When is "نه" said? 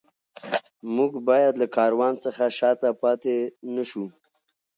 3.75-3.83